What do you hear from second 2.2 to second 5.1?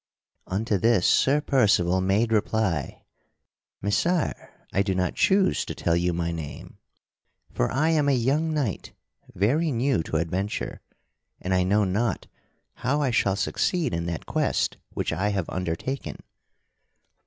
reply: "Messire, I do